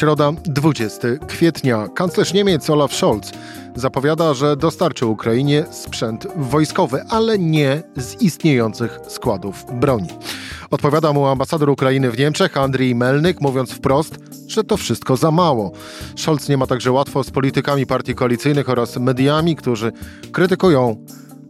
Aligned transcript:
Środa, 0.00 0.32
20 0.44 1.08
kwietnia. 1.28 1.88
Kanclerz 1.88 2.32
Niemiec 2.34 2.70
Olaf 2.70 2.94
Scholz 2.94 3.32
zapowiada, 3.74 4.34
że 4.34 4.56
dostarczy 4.56 5.06
Ukrainie 5.06 5.64
sprzęt 5.70 6.26
wojskowy, 6.36 7.02
ale 7.08 7.38
nie 7.38 7.82
z 7.96 8.22
istniejących 8.22 9.00
składów 9.08 9.64
broni. 9.72 10.08
Odpowiada 10.70 11.12
mu 11.12 11.26
ambasador 11.26 11.70
Ukrainy 11.70 12.10
w 12.10 12.18
Niemczech, 12.18 12.56
Andrii 12.56 12.94
Melnyk, 12.94 13.40
mówiąc 13.40 13.72
wprost, 13.72 14.18
że 14.48 14.64
to 14.64 14.76
wszystko 14.76 15.16
za 15.16 15.30
mało. 15.30 15.72
Scholz 16.16 16.48
nie 16.48 16.56
ma 16.56 16.66
także 16.66 16.92
łatwo 16.92 17.24
z 17.24 17.30
politykami 17.30 17.86
partii 17.86 18.14
koalicyjnych 18.14 18.68
oraz 18.68 18.96
mediami, 18.96 19.56
którzy 19.56 19.92
krytykują 20.32 20.96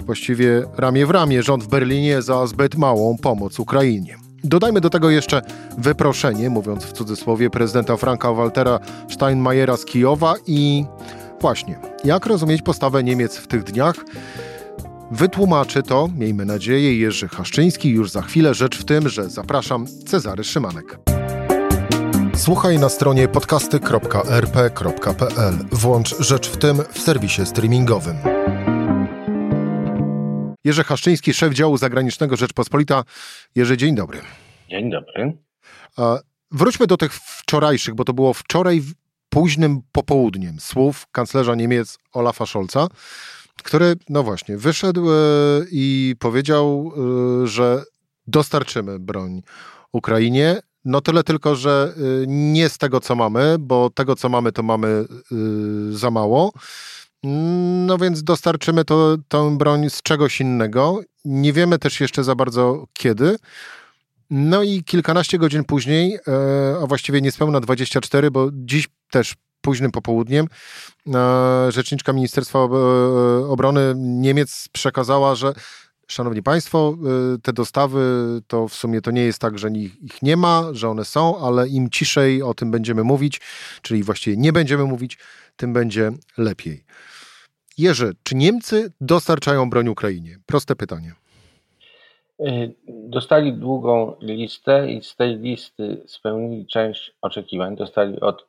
właściwie 0.07 0.65
ramię 0.77 1.07
w 1.07 1.11
ramię 1.11 1.43
rząd 1.43 1.65
w 1.65 1.69
Berlinie 1.69 2.23
za 2.23 2.47
zbyt 2.47 2.75
małą 2.75 3.17
pomoc 3.23 3.59
Ukrainie. 3.61 4.30
Dodajmy 4.45 4.81
do 4.81 4.91
tego 4.91 5.11
jeszcze 5.11 5.43
wyproszenie, 5.79 6.51
mówiąc 6.51 6.85
w 6.85 6.93
cudzysłowie, 6.93 7.51
prezydenta 7.51 7.97
Franka 7.97 8.33
Waltera 8.33 8.81
Steinmeiera 9.09 9.77
z 9.77 9.85
Kijowa 9.85 10.35
i 10.47 10.85
właśnie, 11.41 11.79
jak 12.05 12.27
rozumieć 12.27 12.63
postawę 12.63 13.05
Niemiec 13.05 13.37
w 13.37 13.47
tych 13.47 13.65
dniach? 13.65 13.97
Wytłumaczy 15.11 15.83
to, 15.83 16.09
miejmy 16.17 16.45
nadzieję, 16.45 16.99
Jerzy 16.99 17.29
Haszczyński 17.29 17.91
już 17.91 18.11
za 18.11 18.23
chwilę. 18.23 18.55
Rzecz 18.55 18.79
w 18.79 18.85
tym, 18.85 19.09
że 19.09 19.31
zapraszam 19.31 19.87
Cezary 20.07 20.45
Szymanek. 20.45 20.99
Słuchaj 22.35 22.79
na 22.79 22.89
stronie 22.89 23.29
podcasty.rp.pl. 23.29 25.55
Włącz 25.73 26.19
Rzecz 26.19 26.51
w 26.51 26.57
tym 26.57 26.79
w 26.93 26.99
serwisie 26.99 27.47
streamingowym. 27.47 28.17
Jerzy 30.65 30.85
Haszczyński, 30.85 31.35
szef 31.35 31.55
działu 31.55 31.77
zagranicznego 31.77 32.37
Rzeczpospolita. 32.37 33.05
Jerzy, 33.55 33.77
dzień 33.77 33.95
dobry. 33.95 34.21
Dzień 34.71 34.91
dobry. 34.91 35.37
Wróćmy 36.51 36.87
do 36.87 36.97
tych 36.97 37.15
wczorajszych, 37.15 37.95
bo 37.95 38.05
to 38.05 38.13
było 38.13 38.35
wczoraj 38.35 38.83
późnym 39.29 39.81
popołudniem 39.93 40.61
słów 40.61 41.07
kanclerza 41.13 41.55
Niemiec 41.55 41.99
Olafa 42.13 42.47
Scholza, 42.47 42.89
który, 43.63 43.95
no 44.09 44.23
właśnie, 44.23 44.57
wyszedł 44.57 45.11
e, 45.11 45.15
i 45.71 46.15
powiedział, 46.19 46.93
e, 47.43 47.47
że 47.47 47.83
dostarczymy 48.27 48.99
broń 48.99 49.43
Ukrainie. 49.93 50.61
No 50.85 51.01
tyle 51.01 51.25
tylko, 51.25 51.57
że 51.57 51.95
e, 51.97 52.01
nie 52.27 52.69
z 52.69 52.79
tego, 52.79 53.01
co 53.01 53.15
mamy, 53.15 53.57
bo 53.59 53.91
tego, 53.91 54.17
co 54.17 54.29
mamy, 54.29 54.53
to 54.53 54.63
mamy 54.63 55.05
za 55.91 56.11
mało. 56.11 56.53
No 57.23 57.99
więc 57.99 58.23
dostarczymy 58.23 58.85
to, 58.85 59.17
tę 59.29 59.59
broń 59.59 59.91
z 59.91 60.03
czegoś 60.03 60.41
innego. 60.41 61.01
Nie 61.25 61.53
wiemy 61.53 61.79
też 61.79 62.01
jeszcze 62.01 62.25
za 62.25 62.35
bardzo 62.35 62.85
kiedy. 62.93 63.37
No 64.31 64.63
i 64.63 64.85
kilkanaście 64.85 65.39
godzin 65.39 65.65
później, 65.65 66.19
a 66.83 66.87
właściwie 66.87 67.21
niespełna 67.21 67.61
24, 67.61 68.31
bo 68.31 68.49
dziś 68.53 68.89
też 69.11 69.35
późnym 69.61 69.91
popołudniem 69.91 70.47
rzeczniczka 71.69 72.13
Ministerstwa 72.13 72.59
Obrony 73.49 73.95
Niemiec 73.97 74.69
przekazała, 74.73 75.35
że 75.35 75.53
Szanowni 76.11 76.43
Państwo, 76.43 76.97
te 77.43 77.53
dostawy 77.53 78.01
to 78.47 78.69
w 78.69 78.75
sumie 78.75 79.01
to 79.01 79.11
nie 79.11 79.23
jest 79.23 79.41
tak, 79.41 79.59
że 79.59 79.69
ich 80.03 80.23
nie 80.23 80.37
ma, 80.37 80.65
że 80.73 80.89
one 80.89 81.05
są, 81.05 81.39
ale 81.39 81.69
im 81.69 81.91
ciszej 81.91 82.43
o 82.43 82.55
tym 82.55 82.71
będziemy 82.71 83.05
mówić, 83.05 83.41
czyli 83.83 84.03
właściwie 84.03 84.37
nie 84.37 84.53
będziemy 84.53 84.85
mówić, 84.85 85.19
tym 85.57 85.73
będzie 85.73 86.11
lepiej. 86.39 86.85
Jerzy, 87.79 88.13
czy 88.23 88.35
Niemcy 88.37 88.93
dostarczają 89.01 89.71
broń 89.71 89.89
Ukrainie? 89.89 90.39
Proste 90.47 90.77
pytanie. 90.77 91.15
Dostali 92.89 93.53
długą 93.53 94.17
listę 94.21 94.93
i 94.93 95.03
z 95.03 95.17
tej 95.17 95.39
listy 95.39 96.03
spełnili 96.07 96.67
część 96.67 97.13
oczekiwań. 97.23 97.77
Dostali 97.77 98.21
od 98.21 98.47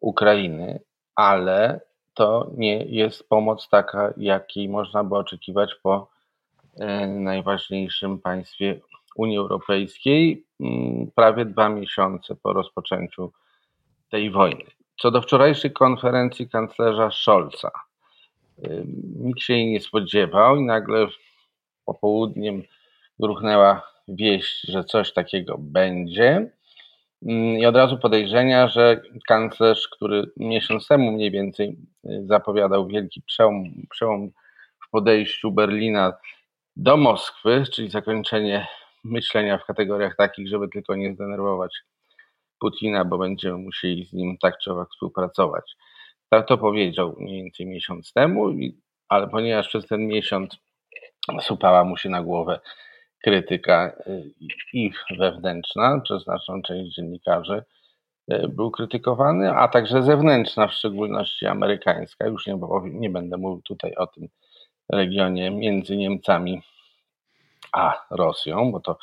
Ukrainy, 0.00 0.80
ale 1.14 1.80
to 2.14 2.50
nie 2.56 2.84
jest 2.84 3.28
pomoc 3.28 3.68
taka, 3.68 4.14
jakiej 4.16 4.68
można 4.68 5.04
by 5.04 5.16
oczekiwać 5.16 5.70
po 5.82 6.17
najważniejszym 7.06 8.18
państwie 8.18 8.80
Unii 9.16 9.38
Europejskiej, 9.38 10.44
mm, 10.60 11.10
prawie 11.14 11.44
dwa 11.44 11.68
miesiące 11.68 12.36
po 12.36 12.52
rozpoczęciu 12.52 13.32
tej 14.10 14.30
wojny. 14.30 14.64
Co 15.00 15.10
do 15.10 15.22
wczorajszej 15.22 15.72
konferencji 15.72 16.48
kanclerza 16.48 17.10
Scholza, 17.10 17.70
y, 18.58 18.84
nikt 19.16 19.40
się 19.40 19.54
jej 19.54 19.70
nie 19.70 19.80
spodziewał 19.80 20.56
i 20.56 20.64
nagle 20.64 21.06
popołudniem 21.84 22.62
gruchnęła 23.18 23.82
wieść, 24.08 24.60
że 24.68 24.84
coś 24.84 25.12
takiego 25.12 25.56
będzie. 25.58 26.50
I 27.58 27.66
od 27.66 27.76
razu 27.76 27.98
podejrzenia, 27.98 28.68
że 28.68 29.00
kanclerz, 29.28 29.88
który 29.88 30.30
miesiąc 30.36 30.88
temu 30.88 31.12
mniej 31.12 31.30
więcej 31.30 31.76
y, 32.04 32.26
zapowiadał 32.26 32.86
wielki 32.86 33.22
przełom, 33.22 33.64
przełom 33.90 34.30
w 34.86 34.90
podejściu 34.90 35.52
Berlina 35.52 36.12
do 36.78 36.96
Moskwy, 36.96 37.64
czyli 37.74 37.90
zakończenie 37.90 38.66
myślenia 39.04 39.58
w 39.58 39.64
kategoriach 39.64 40.16
takich, 40.16 40.48
żeby 40.48 40.68
tylko 40.68 40.96
nie 40.96 41.14
zdenerwować 41.14 41.72
Putina, 42.60 43.04
bo 43.04 43.18
będziemy 43.18 43.58
musieli 43.58 44.06
z 44.06 44.12
nim 44.12 44.38
tak 44.42 44.58
czy 44.58 44.72
owak 44.72 44.88
współpracować. 44.90 45.76
Tak 46.30 46.48
to 46.48 46.58
powiedział 46.58 47.16
mniej 47.18 47.42
więcej 47.42 47.66
miesiąc 47.66 48.12
temu, 48.12 48.50
ale 49.08 49.28
ponieważ 49.28 49.68
przez 49.68 49.86
ten 49.86 50.06
miesiąc 50.06 50.56
supała 51.40 51.84
mu 51.84 51.96
się 51.96 52.08
na 52.08 52.22
głowę 52.22 52.60
krytyka 53.24 53.92
y, 54.06 54.32
i 54.72 54.90
wewnętrzna 55.18 56.00
przez 56.00 56.22
znaczną 56.22 56.62
część 56.62 56.94
dziennikarzy 56.94 57.64
y, 58.32 58.48
był 58.48 58.70
krytykowany, 58.70 59.50
a 59.50 59.68
także 59.68 60.02
zewnętrzna, 60.02 60.68
w 60.68 60.72
szczególności 60.72 61.46
amerykańska. 61.46 62.26
Już 62.26 62.46
nie, 62.46 62.58
nie 62.84 63.10
będę 63.10 63.36
mówił 63.36 63.62
tutaj 63.62 63.94
o 63.94 64.06
tym 64.06 64.28
regionie 64.92 65.50
między 65.50 65.96
Niemcami 65.96 66.62
a 67.72 68.06
Rosją, 68.10 68.72
bo 68.72 68.80
to 68.80 68.98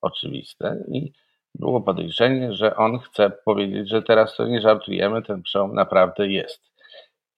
oczywiste. 0.00 0.84
I 0.88 1.12
było 1.54 1.80
podejrzenie, 1.80 2.52
że 2.52 2.76
on 2.76 2.98
chce 2.98 3.30
powiedzieć, 3.44 3.88
że 3.88 4.02
teraz 4.02 4.36
to 4.36 4.46
nie 4.46 4.60
żartujemy, 4.60 5.22
ten 5.22 5.42
przełom 5.42 5.74
naprawdę 5.74 6.28
jest. 6.28 6.70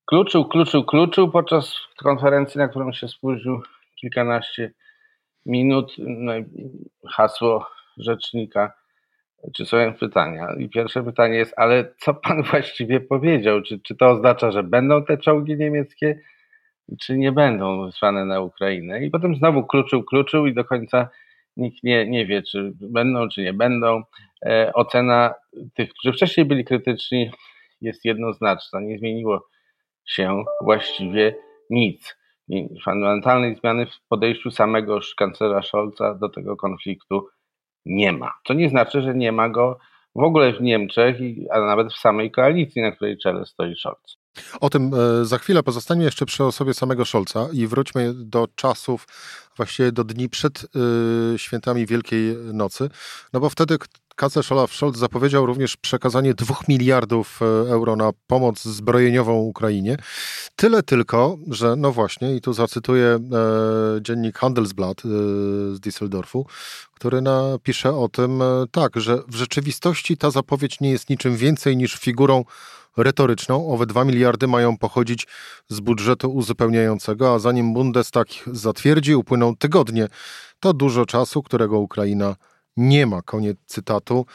Kluczył, 0.04 0.44
kluczył, 0.44 0.84
kluczył 0.84 1.30
podczas 1.30 1.74
konferencji, 1.96 2.58
na 2.58 2.68
którą 2.68 2.92
się 2.92 3.08
spóźnił 3.08 3.62
kilkanaście 4.00 4.72
minut 5.46 5.94
no 5.98 6.32
hasło 7.10 7.66
rzecznika, 7.96 8.72
czy 9.56 9.66
są 9.66 9.94
pytania. 10.00 10.48
I 10.58 10.68
pierwsze 10.68 11.02
pytanie 11.02 11.34
jest, 11.34 11.54
ale 11.56 11.94
co 11.98 12.14
pan 12.14 12.42
właściwie 12.50 13.00
powiedział? 13.00 13.62
Czy, 13.62 13.80
czy 13.80 13.96
to 13.96 14.10
oznacza, 14.10 14.50
że 14.50 14.62
będą 14.62 15.04
te 15.04 15.18
czołgi 15.18 15.56
niemieckie, 15.56 16.20
czy 17.00 17.18
nie 17.18 17.32
będą 17.32 17.86
wysłane 17.86 18.24
na 18.24 18.40
Ukrainę? 18.40 19.04
I 19.04 19.10
potem 19.10 19.36
znowu 19.36 19.66
kluczył, 19.66 20.04
kluczył 20.04 20.46
i 20.46 20.54
do 20.54 20.64
końca 20.64 21.08
nikt 21.56 21.82
nie, 21.82 22.06
nie 22.06 22.26
wie, 22.26 22.42
czy 22.42 22.72
będą, 22.80 23.28
czy 23.28 23.42
nie 23.42 23.52
będą. 23.52 24.02
E, 24.46 24.72
ocena 24.74 25.34
tych, 25.74 25.90
którzy 25.90 26.12
wcześniej 26.12 26.46
byli 26.46 26.64
krytyczni, 26.64 27.30
jest 27.80 28.04
jednoznaczna. 28.04 28.80
Nie 28.80 28.98
zmieniło 28.98 29.48
się 30.04 30.44
właściwie 30.60 31.34
nic 31.70 32.16
fundamentalnej 32.84 33.56
zmiany 33.56 33.86
w 33.86 34.08
podejściu 34.08 34.50
samego 34.50 35.00
kanclerza 35.16 35.62
Scholza 35.62 36.14
do 36.14 36.28
tego 36.28 36.56
konfliktu 36.56 37.28
nie 37.86 38.12
ma. 38.12 38.32
To 38.44 38.54
nie 38.54 38.68
znaczy, 38.68 39.02
że 39.02 39.14
nie 39.14 39.32
ma 39.32 39.48
go 39.48 39.78
w 40.14 40.22
ogóle 40.22 40.52
w 40.52 40.60
Niemczech, 40.60 41.16
a 41.50 41.60
nawet 41.60 41.92
w 41.92 41.98
samej 41.98 42.30
koalicji, 42.30 42.82
na 42.82 42.92
której 42.92 43.18
czele 43.18 43.46
stoi 43.46 43.76
Scholz. 43.76 44.21
O 44.60 44.70
tym 44.70 44.90
e, 44.94 45.24
za 45.24 45.38
chwilę 45.38 45.62
pozostańmy 45.62 46.04
jeszcze 46.04 46.26
przy 46.26 46.44
osobie 46.44 46.74
samego 46.74 47.04
Scholza 47.04 47.48
i 47.52 47.66
wróćmy 47.66 48.14
do 48.14 48.48
czasów, 48.54 49.06
właściwie 49.56 49.92
do 49.92 50.04
dni 50.04 50.28
przed 50.28 50.64
y, 51.34 51.38
świętami 51.38 51.86
Wielkiej 51.86 52.36
Nocy, 52.36 52.90
no 53.32 53.40
bo 53.40 53.50
wtedy 53.50 53.78
kanclerz 54.16 54.52
Olaf 54.52 54.74
Scholz 54.74 54.98
zapowiedział 54.98 55.46
również 55.46 55.76
przekazanie 55.76 56.34
2 56.34 56.54
miliardów 56.68 57.40
e, 57.42 57.44
euro 57.72 57.96
na 57.96 58.10
pomoc 58.26 58.62
zbrojeniową 58.62 59.32
Ukrainie. 59.32 59.96
Tyle 60.56 60.82
tylko, 60.82 61.38
że 61.50 61.76
no 61.76 61.92
właśnie, 61.92 62.36
i 62.36 62.40
tu 62.40 62.52
zacytuję 62.52 63.06
e, 63.06 63.18
dziennik 64.02 64.38
Handelsblatt 64.38 65.04
e, 65.04 65.08
z 65.74 65.80
Düsseldorfu, 65.80 66.44
który 66.94 67.20
napisze 67.20 67.96
o 67.96 68.08
tym 68.08 68.42
e, 68.42 68.64
tak, 68.70 69.00
że 69.00 69.18
w 69.28 69.34
rzeczywistości 69.34 70.16
ta 70.16 70.30
zapowiedź 70.30 70.80
nie 70.80 70.90
jest 70.90 71.10
niczym 71.10 71.36
więcej 71.36 71.76
niż 71.76 71.94
figurą 71.94 72.44
retoryczną. 72.96 73.72
Owe 73.72 73.86
2 73.86 74.04
miliardy 74.04 74.46
mają 74.46 74.78
pochodzić 74.78 75.26
z 75.68 75.80
budżetu 75.80 76.32
uzupełniającego, 76.34 77.34
a 77.34 77.38
zanim 77.38 77.74
Bundestag 77.74 78.28
zatwierdzi, 78.46 79.14
upłyną 79.14 79.56
tygodnie. 79.56 80.08
To 80.60 80.72
dużo 80.72 81.06
czasu, 81.06 81.42
którego 81.42 81.78
Ukraina 81.78 82.36
nie 82.76 83.06
ma. 83.06 83.22
Koniec 83.22 83.58
cytatu. 83.66 84.26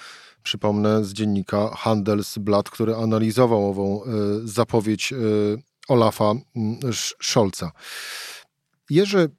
Przypomnę 0.44 1.04
z 1.04 1.13
dziennika 1.13 1.69
Handelsblatt, 1.75 2.69
który 2.69 2.95
analizował 2.95 3.69
ową 3.69 4.01
y, 4.04 4.48
zapowiedź 4.48 5.13
y, 5.13 5.62
Olafa 5.88 6.33
Scholza. 7.21 7.71
Jerzy, 8.89 9.30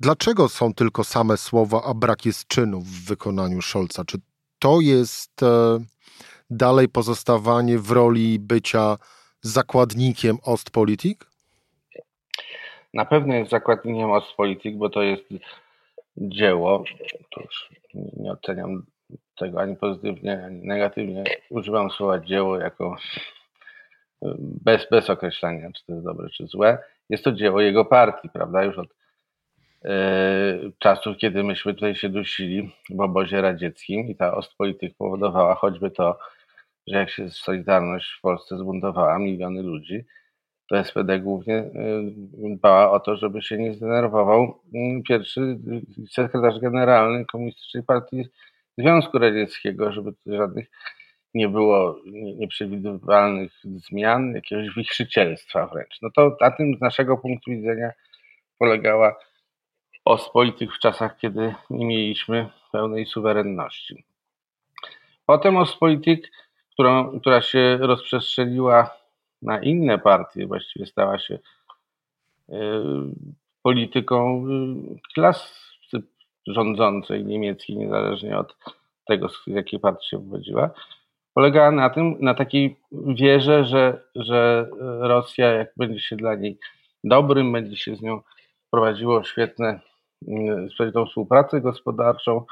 dlaczego 0.00 0.48
są 0.48 0.74
tylko 0.74 1.04
same 1.04 1.36
słowa, 1.36 1.82
a 1.84 1.94
brak 1.94 2.26
jest 2.26 2.46
czynów 2.46 2.86
w 2.86 3.04
wykonaniu 3.04 3.62
Scholza? 3.62 4.04
Czy 4.04 4.18
to 4.58 4.80
jest 4.80 5.42
e, 5.42 5.84
dalej 6.50 6.88
pozostawanie 6.88 7.78
w 7.78 7.90
roli 7.90 8.38
bycia 8.38 8.96
zakładnikiem 9.40 10.38
Ostpolitik? 10.42 11.26
Na 12.94 13.04
pewno 13.04 13.34
jest 13.34 13.50
zakładnikiem 13.50 14.10
Ostpolitik, 14.10 14.76
bo 14.76 14.90
to 14.90 15.02
jest 15.02 15.24
dzieło, 16.16 16.84
to 17.30 17.42
nie 18.16 18.32
oceniam 18.32 18.86
tego 19.36 19.60
ani 19.60 19.76
pozytywnie, 19.76 20.44
ani 20.44 20.66
negatywnie. 20.66 21.24
Używam 21.50 21.90
słowa 21.90 22.18
dzieło 22.20 22.58
jako 22.58 22.96
bez, 24.38 24.86
bez 24.90 25.10
określenia, 25.10 25.72
czy 25.72 25.86
to 25.86 25.92
jest 25.92 26.04
dobre, 26.04 26.28
czy 26.30 26.46
złe. 26.46 26.78
Jest 27.10 27.24
to 27.24 27.32
dzieło 27.32 27.60
jego 27.60 27.84
partii, 27.84 28.28
prawda? 28.28 28.64
Już 28.64 28.78
od 28.78 28.88
czasów, 30.78 31.16
kiedy 31.16 31.42
myśmy 31.42 31.74
tutaj 31.74 31.94
się 31.94 32.08
dusili 32.08 32.70
w 32.90 33.00
obozie 33.00 33.40
radzieckim 33.40 34.08
i 34.08 34.16
ta 34.16 34.34
Ostpolitik 34.34 34.96
powodowała 34.96 35.54
choćby 35.54 35.90
to, 35.90 36.18
że 36.86 36.96
jak 36.96 37.10
się 37.10 37.30
Solidarność 37.30 38.10
w 38.18 38.20
Polsce 38.20 38.58
zbuntowała, 38.58 39.18
miliony 39.18 39.62
ludzi, 39.62 40.04
to 40.70 40.84
SPD 40.84 41.20
głównie 41.20 41.58
y, 41.58 41.70
dbała 42.56 42.90
o 42.90 43.00
to, 43.00 43.16
żeby 43.16 43.42
się 43.42 43.58
nie 43.58 43.74
zdenerwował 43.74 44.60
mm, 44.74 45.02
pierwszy 45.02 45.58
sekretarz 46.10 46.60
generalny 46.60 47.24
Komunistycznej 47.24 47.82
Partii 47.82 48.24
Związku 48.78 49.18
Radzieckiego, 49.18 49.92
żeby 49.92 50.12
żadnych 50.26 50.66
nie 51.34 51.48
było 51.48 52.00
nieprzewidywalnych 52.38 53.52
zmian, 53.64 54.34
jakiegoś 54.34 54.74
wichrzycielstwa 54.74 55.66
wręcz. 55.66 55.98
No 56.02 56.10
to 56.16 56.36
na 56.40 56.50
tym 56.50 56.76
z 56.76 56.80
naszego 56.80 57.16
punktu 57.16 57.50
widzenia 57.50 57.92
polegała 58.58 59.16
Ospolityk 60.04 60.72
w 60.72 60.78
czasach, 60.78 61.18
kiedy 61.18 61.54
nie 61.70 61.86
mieliśmy 61.86 62.48
pełnej 62.72 63.06
suwerenności. 63.06 64.04
Potem 65.26 65.56
Ospolityk, 65.56 66.30
którą, 66.72 67.20
która 67.20 67.42
się 67.42 67.76
rozprzestrzeniła 67.80 68.90
na 69.42 69.62
inne 69.62 69.98
partie, 69.98 70.46
właściwie 70.46 70.86
stała 70.86 71.18
się 71.18 71.38
e, 72.48 72.58
polityką 73.62 74.44
e, 74.44 75.12
klasy 75.14 75.64
rządzącej 76.46 77.24
niemieckiej, 77.24 77.76
niezależnie 77.76 78.38
od 78.38 78.56
tego, 79.06 79.28
z 79.28 79.46
jakiej 79.46 79.80
partii 79.80 80.08
się 80.08 80.18
wywodziła, 80.18 80.70
polegała 81.34 81.70
na 81.70 81.90
tym, 81.90 82.16
na 82.20 82.34
takiej 82.34 82.76
wierze, 82.92 83.64
że, 83.64 84.02
że 84.14 84.68
Rosja, 85.00 85.48
jak 85.48 85.72
będzie 85.76 86.00
się 86.00 86.16
dla 86.16 86.34
niej 86.34 86.58
dobrym, 87.04 87.52
będzie 87.52 87.76
się 87.76 87.96
z 87.96 88.02
nią 88.02 88.20
prowadziło 88.70 89.24
świetne, 89.24 89.80
mm, 90.28 90.70
świetną 90.70 91.06
współpracę 91.06 91.60
gospodarczą, 91.60 92.44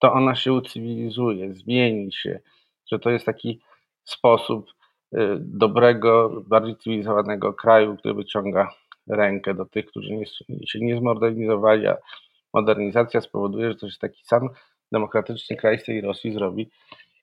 to 0.00 0.12
ona 0.12 0.34
się 0.34 0.52
ucywilizuje, 0.52 1.54
zmieni 1.54 2.12
się, 2.12 2.40
że 2.92 2.98
to 2.98 3.10
jest 3.10 3.26
taki 3.26 3.60
sposób 4.04 4.70
Y, 5.14 5.36
dobrego, 5.40 6.42
bardziej 6.46 6.76
cywilizowanego 6.76 7.52
kraju, 7.52 7.96
który 7.96 8.14
wyciąga 8.14 8.68
rękę 9.06 9.54
do 9.54 9.64
tych, 9.64 9.86
którzy 9.86 10.12
nie, 10.12 10.26
się 10.66 10.78
nie 10.80 10.96
zmodernizowali, 10.96 11.86
a 11.86 11.96
modernizacja 12.54 13.20
spowoduje, 13.20 13.68
że 13.68 13.74
to 13.74 13.86
jest 13.86 14.00
taki 14.00 14.24
sam 14.24 14.48
demokratyczny 14.92 15.56
kraj 15.56 15.78
z 15.78 15.84
tej 15.84 16.00
Rosji 16.00 16.32
zrobi, 16.32 16.70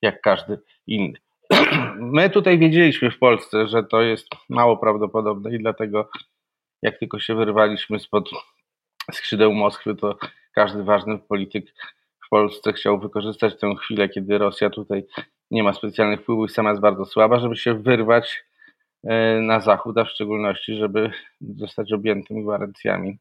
jak 0.01 0.21
każdy 0.21 0.59
inny. 0.87 1.19
My 1.99 2.29
tutaj 2.29 2.59
wiedzieliśmy 2.59 3.11
w 3.11 3.19
Polsce, 3.19 3.67
że 3.67 3.83
to 3.83 4.01
jest 4.01 4.27
mało 4.49 4.77
prawdopodobne 4.77 5.55
i 5.55 5.59
dlatego 5.59 6.09
jak 6.81 6.99
tylko 6.99 7.19
się 7.19 7.35
wyrwaliśmy 7.35 7.99
spod 7.99 8.29
skrzydeł 9.11 9.53
Moskwy, 9.53 9.95
to 9.95 10.17
każdy 10.53 10.83
ważny 10.83 11.17
polityk 11.17 11.73
w 12.25 12.29
Polsce 12.29 12.73
chciał 12.73 12.99
wykorzystać 12.99 13.59
tę 13.59 13.75
chwilę, 13.75 14.09
kiedy 14.09 14.37
Rosja 14.37 14.69
tutaj 14.69 15.05
nie 15.51 15.63
ma 15.63 15.73
specjalnych 15.73 16.21
wpływów 16.21 16.49
i 16.49 16.53
sama 16.53 16.69
jest 16.69 16.81
bardzo 16.81 17.05
słaba, 17.05 17.39
żeby 17.39 17.55
się 17.55 17.73
wyrwać 17.73 18.43
e, 19.03 19.41
na 19.41 19.59
zachód, 19.59 19.97
a 19.97 20.05
w 20.05 20.09
szczególności, 20.09 20.75
żeby 20.75 21.11
zostać 21.41 21.93
objętym 21.93 22.43
gwarancjami 22.43 23.17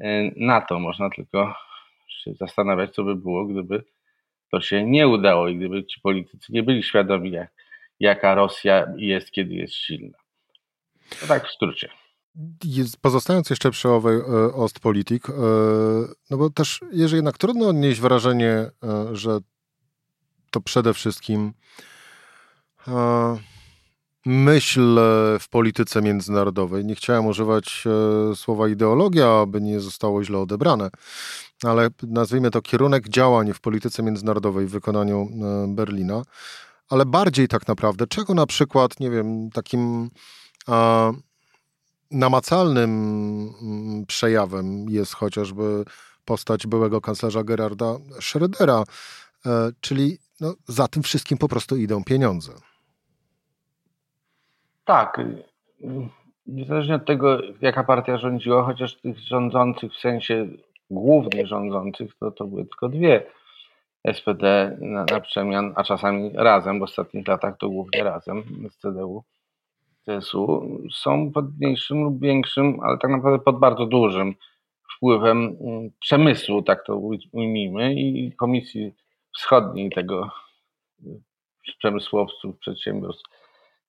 e, 0.00 0.30
NATO. 0.36 0.78
Można 0.78 1.10
tylko 1.10 1.54
się 2.08 2.34
zastanawiać, 2.34 2.94
co 2.94 3.02
by 3.02 3.16
było, 3.16 3.44
gdyby 3.44 3.84
to 4.50 4.60
się 4.60 4.84
nie 4.84 5.08
udało 5.08 5.48
i 5.48 5.56
gdyby 5.56 5.84
ci 5.84 6.00
politycy 6.00 6.52
nie 6.52 6.62
byli 6.62 6.82
świadomi, 6.82 7.30
jak, 7.30 7.50
jaka 8.00 8.34
Rosja 8.34 8.86
jest, 8.96 9.30
kiedy 9.30 9.54
jest 9.54 9.74
silna. 9.74 10.18
To 11.20 11.26
tak 11.26 11.46
w 11.46 11.52
skrócie. 11.52 11.88
Pozostając 13.00 13.50
jeszcze 13.50 13.70
przy 13.70 13.88
owej 13.88 14.16
e, 14.18 14.24
Ostpolitik, 14.54 15.26
no 16.30 16.36
bo 16.36 16.50
też, 16.50 16.80
jeżeli 16.92 17.16
jednak 17.16 17.38
trudno 17.38 17.68
odnieść 17.68 18.00
wrażenie, 18.00 18.70
że 19.12 19.40
to 20.54 20.60
przede 20.60 20.94
wszystkim 20.94 21.52
e, 22.88 23.36
myśl 24.26 24.98
w 25.40 25.48
polityce 25.50 26.02
międzynarodowej. 26.02 26.84
Nie 26.84 26.94
chciałem 26.94 27.26
używać 27.26 27.84
e, 28.32 28.36
słowa 28.36 28.68
ideologia, 28.68 29.40
aby 29.40 29.60
nie 29.60 29.80
zostało 29.80 30.24
źle 30.24 30.38
odebrane, 30.38 30.90
ale 31.62 31.88
nazwijmy 32.02 32.50
to 32.50 32.62
kierunek 32.62 33.08
działań 33.08 33.52
w 33.52 33.60
polityce 33.60 34.02
międzynarodowej 34.02 34.66
w 34.66 34.70
wykonaniu 34.70 35.28
e, 35.28 35.74
Berlina, 35.74 36.22
ale 36.88 37.06
bardziej 37.06 37.48
tak 37.48 37.68
naprawdę, 37.68 38.06
czego 38.06 38.34
na 38.34 38.46
przykład, 38.46 39.00
nie 39.00 39.10
wiem, 39.10 39.50
takim 39.50 40.10
namacalnym 42.10 42.90
mm, 43.62 44.06
przejawem 44.06 44.86
jest 44.88 45.14
chociażby 45.14 45.84
postać 46.24 46.66
byłego 46.66 47.00
kanclerza 47.00 47.44
Gerarda 47.44 47.96
Schrödera, 48.20 48.84
czyli 49.80 50.18
no, 50.40 50.54
za 50.68 50.88
tym 50.88 51.02
wszystkim 51.02 51.38
po 51.38 51.48
prostu 51.48 51.76
idą 51.76 52.04
pieniądze. 52.04 52.52
Tak. 54.84 55.20
Niezależnie 56.46 56.94
od 56.94 57.06
tego, 57.06 57.38
jaka 57.60 57.84
partia 57.84 58.18
rządziła, 58.18 58.64
chociaż 58.64 58.94
tych 58.94 59.18
rządzących 59.18 59.92
w 59.92 60.00
sensie 60.00 60.48
głównych 60.90 61.46
rządzących, 61.46 62.14
to, 62.20 62.30
to 62.30 62.44
były 62.44 62.64
tylko 62.64 62.88
dwie. 62.88 63.26
SPD 64.12 64.76
na, 64.80 65.04
na 65.04 65.20
przemian, 65.20 65.72
a 65.76 65.84
czasami 65.84 66.30
razem, 66.34 66.80
w 66.80 66.82
ostatnich 66.82 67.28
latach 67.28 67.56
to 67.58 67.68
głównie 67.68 68.04
razem 68.04 68.42
z 68.70 68.76
CDU, 68.76 69.24
CSU, 70.06 70.78
są 70.92 71.32
pod 71.32 71.58
mniejszym 71.58 72.04
lub 72.04 72.20
większym, 72.20 72.80
ale 72.82 72.98
tak 72.98 73.10
naprawdę 73.10 73.44
pod 73.44 73.58
bardzo 73.58 73.86
dużym 73.86 74.34
wpływem 74.96 75.56
mm, 75.60 75.90
przemysłu, 76.00 76.62
tak 76.62 76.84
to 76.86 76.96
ujmijmy, 77.32 77.94
i 77.94 78.32
Komisji 78.32 78.92
wschodniej 79.36 79.90
tego 79.90 80.30
y, 81.06 81.22
przemysłowców, 81.78 82.58
przedsiębiorstw 82.58 83.30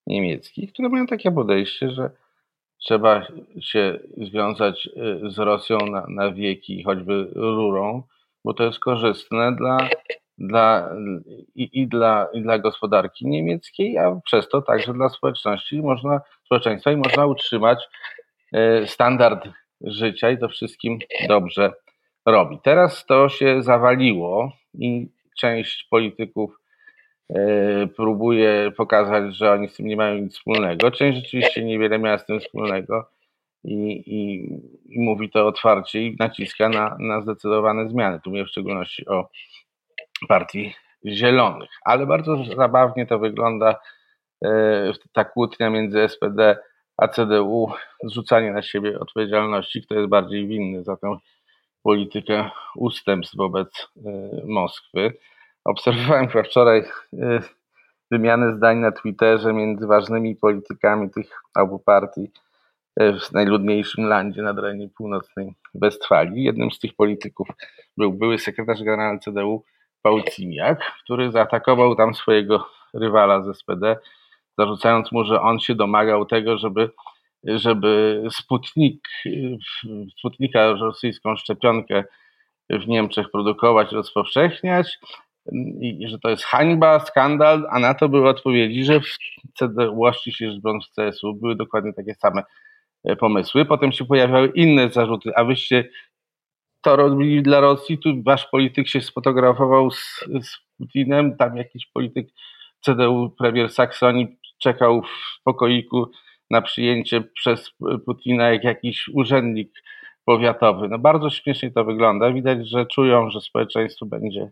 niemieckich, 0.06 0.72
które 0.72 0.88
mają 0.88 1.06
takie 1.06 1.32
podejście, 1.32 1.90
że 1.90 2.10
trzeba 2.78 3.26
się 3.60 4.00
związać 4.16 4.86
y, 4.86 5.30
z 5.30 5.38
Rosją 5.38 5.78
na, 5.78 6.06
na 6.08 6.32
wieki, 6.32 6.82
choćby 6.82 7.30
rurą, 7.34 8.02
bo 8.44 8.54
to 8.54 8.64
jest 8.64 8.78
korzystne 8.78 9.56
dla, 9.56 9.88
dla, 10.38 10.90
i, 11.54 11.80
i, 11.80 11.86
dla, 11.88 12.28
i 12.32 12.42
dla 12.42 12.58
gospodarki 12.58 13.26
niemieckiej, 13.26 13.98
a 13.98 14.20
przez 14.24 14.48
to 14.48 14.62
także 14.62 14.92
dla 14.92 15.08
społeczności 15.08 15.82
można, 15.82 16.20
społeczeństwa 16.44 16.92
i 16.92 16.96
można 16.96 17.26
utrzymać 17.26 17.78
y, 18.54 18.86
standard 18.86 19.48
życia 19.80 20.30
i 20.30 20.38
to 20.38 20.48
wszystkim 20.48 20.98
dobrze 21.28 21.72
robi. 22.26 22.58
Teraz 22.62 23.06
to 23.06 23.28
się 23.28 23.62
zawaliło 23.62 24.52
i 24.74 25.08
część 25.38 25.86
polityków 25.90 26.60
e, 27.30 27.86
próbuje 27.86 28.72
pokazać, 28.76 29.36
że 29.36 29.52
oni 29.52 29.68
z 29.68 29.76
tym 29.76 29.86
nie 29.86 29.96
mają 29.96 30.18
nic 30.18 30.34
wspólnego. 30.34 30.90
Część 30.90 31.18
rzeczywiście 31.18 31.64
niewiele 31.64 31.98
miała 31.98 32.18
z 32.18 32.26
tym 32.26 32.40
wspólnego 32.40 33.10
i, 33.64 34.02
i, 34.06 34.44
i 34.94 35.00
mówi 35.00 35.30
to 35.30 35.46
otwarcie 35.46 36.02
i 36.02 36.16
naciska 36.18 36.68
na, 36.68 36.96
na 37.00 37.20
zdecydowane 37.20 37.88
zmiany. 37.88 38.20
Tu 38.24 38.30
mówię 38.30 38.44
w 38.44 38.48
szczególności 38.48 39.06
o 39.06 39.28
partii 40.28 40.74
zielonych. 41.06 41.70
Ale 41.84 42.06
bardzo 42.06 42.36
zabawnie 42.56 43.06
to 43.06 43.18
wygląda 43.18 43.80
e, 44.44 44.92
ta 45.12 45.24
kłótnia 45.24 45.70
między 45.70 46.08
SPD 46.08 46.58
a 46.96 47.08
CDU, 47.08 47.72
zrzucanie 48.04 48.52
na 48.52 48.62
siebie 48.62 49.00
odpowiedzialności, 49.00 49.82
kto 49.82 49.94
jest 49.94 50.08
bardziej 50.08 50.46
winny 50.46 50.84
za 50.84 50.96
tę 50.96 51.16
politykę 51.82 52.50
ustępstw 52.76 53.36
wobec 53.36 53.88
e, 53.96 54.10
Moskwy. 54.46 55.12
Obserwowałem 55.64 56.28
chyba 56.28 56.44
wczoraj 56.44 56.78
e, 56.78 57.40
wymianę 58.10 58.56
zdań 58.56 58.78
na 58.78 58.92
Twitterze 58.92 59.52
między 59.52 59.86
ważnymi 59.86 60.36
politykami 60.36 61.10
tych 61.10 61.30
obu 61.56 61.78
partii 61.78 62.30
w 63.00 63.32
najludniejszym 63.32 64.04
landzie 64.04 64.42
na 64.42 64.54
terenie 64.54 64.88
północnej 64.88 65.54
Westfalii. 65.74 66.44
Jednym 66.44 66.70
z 66.70 66.78
tych 66.78 66.94
polityków 66.94 67.48
był 67.96 68.12
były 68.12 68.38
sekretarz 68.38 68.82
generalny 68.82 69.18
CDU 69.18 69.64
Paul 70.06 70.22
Cimiak, 70.22 70.92
który 71.04 71.32
zaatakował 71.32 71.96
tam 71.96 72.14
swojego 72.14 72.68
rywala 72.94 73.42
z 73.42 73.58
SPD, 73.58 73.96
zarzucając 74.58 75.12
mu, 75.12 75.24
że 75.24 75.40
on 75.40 75.58
się 75.60 75.74
domagał 75.74 76.26
tego, 76.26 76.58
żeby 76.58 76.90
żeby 77.44 78.22
Sputnik, 78.30 79.08
Sputnika, 80.18 80.72
rosyjską 80.72 81.36
szczepionkę 81.36 82.04
w 82.70 82.88
Niemczech 82.88 83.30
produkować, 83.30 83.92
rozpowszechniać 83.92 84.98
i 85.80 86.08
że 86.08 86.18
to 86.18 86.28
jest 86.28 86.44
hańba, 86.44 87.00
skandal, 87.00 87.66
a 87.70 87.78
na 87.78 87.94
to 87.94 88.08
były 88.08 88.28
odpowiedzi, 88.28 88.84
że 88.84 89.00
w 89.00 89.06
CDU, 89.58 90.02
się 90.30 90.50
w 90.60 90.94
CSU 90.94 91.34
były 91.34 91.56
dokładnie 91.56 91.92
takie 91.92 92.14
same 92.14 92.42
pomysły. 93.18 93.64
Potem 93.64 93.92
się 93.92 94.04
pojawiały 94.04 94.48
inne 94.54 94.90
zarzuty, 94.90 95.30
a 95.36 95.44
wyście 95.44 95.88
to 96.86 96.96
robili 96.96 97.42
dla 97.42 97.60
Rosji, 97.60 97.98
tu 97.98 98.22
wasz 98.22 98.46
polityk 98.46 98.88
się 98.88 99.00
sfotografował 99.00 99.90
z, 99.90 100.24
z 100.42 100.58
Putinem, 100.78 101.36
tam 101.36 101.56
jakiś 101.56 101.86
polityk 101.86 102.28
CDU, 102.80 103.30
premier 103.38 103.70
Saksonii 103.70 104.36
czekał 104.58 105.02
w 105.02 105.42
pokoiku 105.44 106.10
na 106.50 106.62
przyjęcie 106.62 107.20
przez 107.20 107.70
Putina 108.06 108.50
jak 108.50 108.64
jakiś 108.64 109.08
urzędnik 109.14 109.72
powiatowy. 110.24 110.88
No 110.88 110.98
bardzo 110.98 111.30
śmiesznie 111.30 111.70
to 111.70 111.84
wygląda. 111.84 112.32
Widać, 112.32 112.68
że 112.68 112.86
czują, 112.86 113.30
że 113.30 113.40
społeczeństwo 113.40 114.06
będzie 114.06 114.50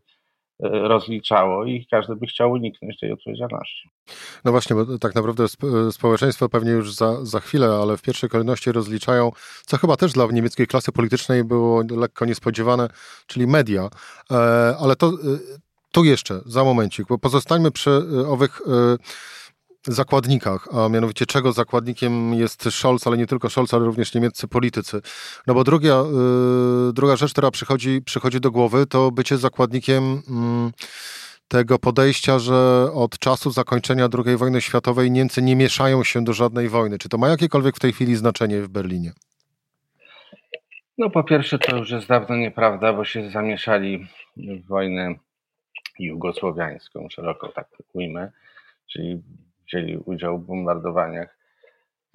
rozliczało 0.62 1.64
i 1.64 1.86
każdy 1.90 2.16
by 2.16 2.26
chciał 2.26 2.52
uniknąć 2.52 3.00
tej 3.00 3.12
odpowiedzialności. 3.12 3.88
No 4.44 4.50
właśnie, 4.50 4.76
bo 4.76 4.98
tak 4.98 5.14
naprawdę 5.14 5.44
społeczeństwo 5.90 6.48
pewnie 6.48 6.70
już 6.70 6.94
za, 6.94 7.24
za 7.24 7.40
chwilę, 7.40 7.66
ale 7.82 7.96
w 7.96 8.02
pierwszej 8.02 8.30
kolejności 8.30 8.72
rozliczają, 8.72 9.30
co 9.66 9.76
chyba 9.76 9.96
też 9.96 10.12
dla 10.12 10.26
niemieckiej 10.26 10.66
klasy 10.66 10.92
politycznej 10.92 11.44
było 11.44 11.82
lekko 11.96 12.24
niespodziewane, 12.24 12.88
czyli 13.26 13.46
media. 13.46 13.88
E, 14.30 14.36
ale 14.80 14.96
to 14.96 15.08
e, 15.08 15.12
tu 15.92 16.04
jeszcze, 16.04 16.40
za 16.46 16.64
momencik, 16.64 17.08
bo 17.08 17.18
pozostańmy 17.18 17.70
przy 17.70 18.02
owych 18.28 18.60
zakładnikach, 19.86 20.68
a 20.72 20.88
mianowicie 20.88 21.26
czego 21.26 21.52
zakładnikiem 21.52 22.34
jest 22.34 22.70
Scholz, 22.70 23.06
ale 23.06 23.16
nie 23.16 23.26
tylko 23.26 23.50
Scholz, 23.50 23.74
ale 23.74 23.84
również 23.84 24.14
niemieccy 24.14 24.48
politycy. 24.48 25.00
No 25.46 25.54
bo 25.54 25.64
druga, 25.64 26.04
yy, 26.86 26.92
druga 26.92 27.16
rzecz, 27.16 27.32
która 27.32 27.50
przychodzi, 27.50 28.02
przychodzi 28.02 28.40
do 28.40 28.50
głowy, 28.50 28.86
to 28.86 29.10
bycie 29.10 29.36
zakładnikiem 29.36 30.14
yy, 30.14 30.72
tego 31.48 31.78
podejścia, 31.78 32.38
że 32.38 32.88
od 32.94 33.18
czasu 33.18 33.50
zakończenia 33.50 34.08
II 34.26 34.36
wojny 34.36 34.60
światowej 34.60 35.10
Niemcy 35.10 35.42
nie 35.42 35.56
mieszają 35.56 36.04
się 36.04 36.24
do 36.24 36.32
żadnej 36.32 36.68
wojny. 36.68 36.98
Czy 36.98 37.08
to 37.08 37.18
ma 37.18 37.28
jakiekolwiek 37.28 37.76
w 37.76 37.80
tej 37.80 37.92
chwili 37.92 38.16
znaczenie 38.16 38.60
w 38.60 38.68
Berlinie? 38.68 39.12
No 40.98 41.10
po 41.10 41.24
pierwsze 41.24 41.58
to 41.58 41.76
już 41.76 41.90
jest 41.90 42.08
dawno 42.08 42.36
nieprawda, 42.36 42.92
bo 42.92 43.04
się 43.04 43.30
zamieszali 43.30 44.06
w 44.36 44.66
wojnę 44.66 45.14
jugosłowiańską, 45.98 47.08
szeroko 47.10 47.48
tak 47.48 47.68
ujmę, 47.92 48.32
czyli 48.86 49.22
wzięli 49.66 49.96
udział 49.96 50.38
w 50.38 50.46
bombardowaniach 50.46 51.38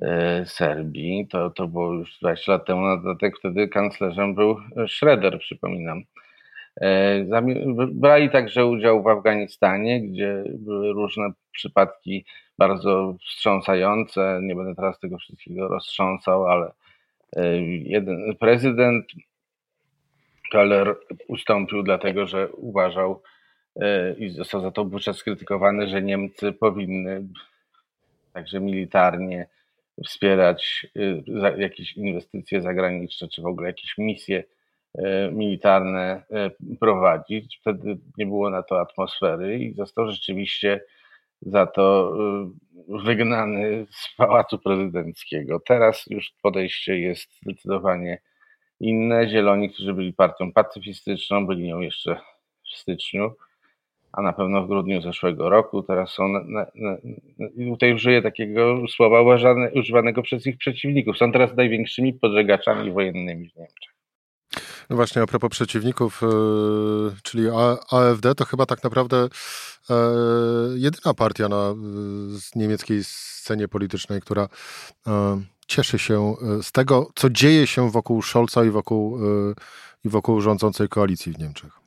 e, 0.01 0.46
Serbii. 0.46 1.27
To, 1.27 1.50
to 1.50 1.68
było 1.68 1.94
już 1.94 2.20
20 2.20 2.51
lat 2.51 2.65
temu, 2.65 2.82
na 2.82 2.98
dodatek 2.98 3.38
wtedy 3.39 3.68
kanclerzem 3.68 4.36
był 4.36 4.58
Schroeder, 4.88 5.39
przypominam. 5.39 6.03
E, 6.82 7.25
brali 7.88 8.29
także 8.29 8.65
udział 8.65 9.03
w 9.03 9.08
Afganistanie, 9.08 10.01
gdzie 10.01 10.44
były 10.60 10.94
różne 10.94 11.32
przypadki 11.51 12.25
bardzo 12.58 13.15
wstrząsające. 13.22 14.39
Nie 14.44 14.56
będę 14.56 14.75
teraz 14.75 15.00
tego 15.00 15.18
wszystkiego 15.18 15.68
roztrząsał, 15.68 16.48
ale 16.48 16.72
e, 17.36 17.62
jeden 17.65 18.36
prezydent 18.39 19.06
Keller 20.51 20.96
ustąpił 21.27 21.84
dlatego, 21.84 22.27
że 22.27 22.50
uważał 22.50 23.22
i 24.17 24.29
został 24.29 24.61
za 24.61 24.71
to 24.71 24.85
wówczas 24.85 25.17
skrytykowany, 25.17 25.88
że 25.88 26.01
Niemcy 26.01 26.51
powinny 26.51 27.23
także 28.33 28.59
militarnie 28.59 29.47
wspierać 30.05 30.88
y, 30.97 31.23
jakieś 31.57 31.97
inwestycje 31.97 32.61
zagraniczne, 32.61 33.27
czy 33.27 33.41
w 33.41 33.45
ogóle 33.45 33.67
jakieś 33.67 33.97
misje 33.97 34.43
y, 34.97 35.01
militarne 35.31 36.23
y, 36.71 36.77
prowadzić. 36.79 37.57
Wtedy 37.61 37.97
nie 38.17 38.25
było 38.25 38.49
na 38.49 38.63
to 38.63 38.81
atmosfery 38.81 39.59
i 39.59 39.73
został 39.73 40.11
rzeczywiście 40.11 40.81
za 41.41 41.65
to 41.65 42.17
wygnany 42.88 43.88
z 43.91 44.15
pałacu 44.17 44.59
prezydenckiego. 44.59 45.59
Teraz 45.59 46.05
już 46.07 46.33
podejście 46.41 46.99
jest 46.99 47.41
zdecydowanie 47.41 48.21
inne. 48.79 49.29
Zieloni, 49.29 49.69
którzy 49.69 49.93
byli 49.93 50.13
partią 50.13 50.53
pacyfistyczną, 50.53 51.47
byli 51.47 51.67
nią 51.67 51.79
jeszcze 51.79 52.19
w 52.63 52.77
styczniu, 52.77 53.31
a 54.12 54.22
na 54.22 54.34
pewno 54.34 54.63
w 54.63 54.68
grudniu 54.68 55.01
zeszłego 55.01 55.50
roku. 55.50 55.84
Teraz 55.84 56.12
są, 56.12 56.28
na, 56.28 56.39
na, 56.39 56.66
na, 56.75 56.98
tutaj 57.72 57.94
użyję 57.94 58.22
takiego 58.22 58.82
słowa 58.96 59.22
uważane, 59.22 59.72
używanego 59.72 60.22
przez 60.22 60.48
ich 60.48 60.58
przeciwników. 60.58 61.18
Są 61.18 61.32
teraz 61.32 61.56
największymi 61.56 62.13
podżegaczami 62.13 62.92
wojennymi 62.92 63.50
w 63.50 63.56
Niemczech. 63.56 63.94
No 64.89 64.96
właśnie, 64.96 65.22
a 65.22 65.25
propos 65.25 65.50
przeciwników, 65.50 66.22
yy, 66.22 67.12
czyli 67.24 67.44
AfD, 67.92 68.36
to 68.36 68.46
chyba 68.46 68.66
tak 68.66 68.84
naprawdę 68.84 69.28
yy, 69.89 69.96
jedyna 70.80 71.13
partia 71.13 71.50
na 71.50 71.75
yy, 72.32 72.39
niemieckiej 72.56 73.04
scenie 73.04 73.68
politycznej, 73.68 74.22
która 74.22 74.48
cieszy 75.68 76.00
się 76.00 76.36
z 76.62 76.72
tego, 76.72 77.08
co 77.16 77.30
dzieje 77.30 77.68
się 77.68 77.92
wokół 77.92 78.22
Scholza 78.22 78.66
i 78.66 78.70
wokół, 78.70 79.20
i 80.06 80.10
wokół 80.10 80.42
rządzącej 80.42 80.89
koalicji 80.89 81.34
w 81.34 81.39
Niemczech. 81.39 81.78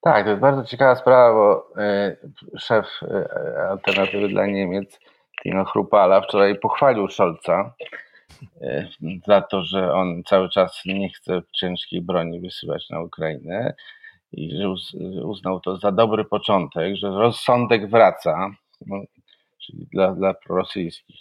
Tak, 0.00 0.24
to 0.24 0.30
jest 0.30 0.40
bardzo 0.40 0.64
ciekawa 0.64 0.94
sprawa, 0.94 1.32
bo 1.32 1.72
e, 1.82 2.16
szef 2.58 2.86
e, 3.02 3.68
Alternatywy 3.70 4.28
dla 4.28 4.46
Niemiec, 4.46 5.00
Tino 5.42 5.64
Chrupala, 5.64 6.20
wczoraj 6.20 6.58
pochwalił 6.58 7.08
Scholza 7.08 7.74
e, 8.60 8.88
za 9.26 9.40
to, 9.40 9.62
że 9.62 9.92
on 9.92 10.22
cały 10.24 10.48
czas 10.48 10.82
nie 10.86 11.08
chce 11.10 11.42
ciężkiej 11.52 12.02
broni 12.02 12.40
wysyłać 12.40 12.90
na 12.90 13.00
Ukrainę 13.00 13.74
i 14.32 14.56
że 14.56 14.68
uznał 15.24 15.60
to 15.60 15.76
za 15.76 15.92
dobry 15.92 16.24
początek, 16.24 16.96
że 16.96 17.08
rozsądek 17.08 17.90
wraca, 17.90 18.50
no, 18.86 18.96
czyli 19.58 19.86
dla, 19.92 20.14
dla 20.14 20.34
prorosyjskich 20.34 21.20